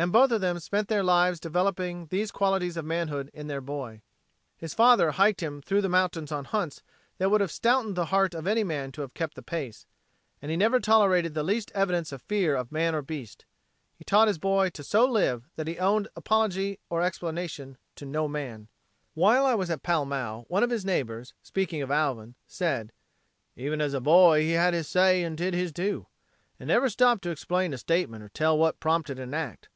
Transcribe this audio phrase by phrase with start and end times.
[0.00, 4.00] And both of them spent their lives developing these qualities of manhood in their boy.
[4.56, 6.84] His father hiked him through the mountains on hunts
[7.16, 9.86] that would have stoutened the heart of any man to have kept the pace.
[10.40, 13.44] And he never tolerated the least evidence of fear of man or beast.
[13.96, 18.28] He taught his boy to so live that he owed apology or explanation to no
[18.28, 18.68] man.
[19.14, 22.92] While I was at Pall Mall, one of his neighbors, speaking of Alvin, said:
[23.56, 26.06] "Even as a boy he had his say and did his do,
[26.60, 29.68] and never stopped to explain a statement or tell what prompted an act.